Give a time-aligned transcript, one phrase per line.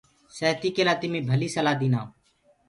[0.37, 2.07] سهتي ڪي لآ تمي ڀلي سلآه دينآ هو۔